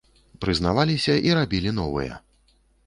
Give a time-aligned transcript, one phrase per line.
[0.45, 2.21] Прызнаваліся і рабілі новыя.